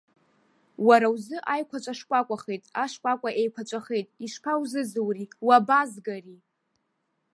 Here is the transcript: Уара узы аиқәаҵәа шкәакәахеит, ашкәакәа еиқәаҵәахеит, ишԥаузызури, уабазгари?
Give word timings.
Уара 0.87 1.07
узы 1.13 1.37
аиқәаҵәа 1.53 1.93
шкәакәахеит, 1.99 2.63
ашкәакәа 2.83 3.29
еиқәаҵәахеит, 3.41 4.07
ишԥаузызури, 4.25 5.25
уабазгари? 5.47 6.37